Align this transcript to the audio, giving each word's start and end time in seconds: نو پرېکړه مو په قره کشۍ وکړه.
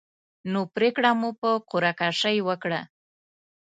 نو 0.51 0.61
پرېکړه 0.75 1.11
مو 1.19 1.29
په 1.39 1.49
قره 1.69 1.91
کشۍ 1.99 2.37
وکړه. 2.47 2.81